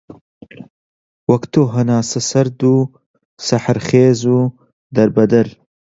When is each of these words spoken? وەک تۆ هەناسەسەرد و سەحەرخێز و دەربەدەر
وەک 1.29 1.43
تۆ 1.53 1.63
هەناسەسەرد 1.75 2.59
و 2.73 2.75
سەحەرخێز 3.47 4.19
و 4.35 4.39
دەربەدەر 4.95 5.47